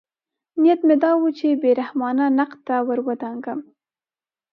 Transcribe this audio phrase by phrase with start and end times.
[0.61, 3.59] نیت مې دا و چې بې رحمانه نقد ته ورودانګم.